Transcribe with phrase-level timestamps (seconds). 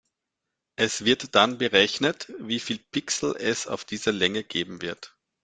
[0.77, 5.13] Es wird dann berechnet, wie viele Pixel es auf dieser Länge geben wird.